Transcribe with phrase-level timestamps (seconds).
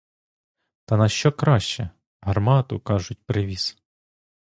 [0.85, 1.89] Та на що краще—
[2.21, 3.77] гармату, кажуть, привіз!